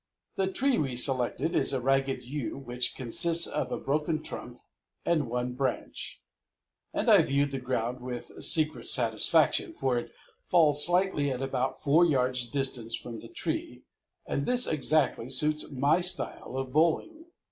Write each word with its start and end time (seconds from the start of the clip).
The 0.35 0.51
tree 0.51 0.79
we 0.79 0.95
selected 0.95 1.53
is 1.53 1.73
a 1.73 1.79
ragged 1.79 2.23
yew 2.23 2.57
which 2.57 2.95
consists 2.95 3.45
of 3.45 3.71
a 3.71 3.77
broken 3.77 4.23
trunk 4.23 4.57
and 5.05 5.29
one 5.29 5.53
branch, 5.53 6.23
and 6.91 7.07
I 7.07 7.21
viewed 7.21 7.51
the 7.51 7.59
ground 7.59 7.99
with 8.01 8.43
secret 8.43 8.89
satisfaction, 8.89 9.73
for 9.75 9.99
it 9.99 10.11
falls 10.43 10.83
slightly 10.83 11.29
at 11.29 11.43
about 11.43 11.83
four 11.83 12.03
yards' 12.03 12.49
distance 12.49 12.95
from 12.95 13.19
the 13.19 13.27
tree, 13.29 13.83
and 14.25 14.47
this 14.47 14.65
exactly 14.65 15.29
suits 15.29 15.69
my 15.69 15.99
style 16.01 16.57
of 16.57 16.71
bowling. 16.73 17.25